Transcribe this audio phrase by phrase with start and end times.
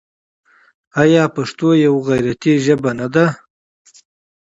[1.01, 3.25] آیا پښتو یوه غیرتي ژبه نه ده؟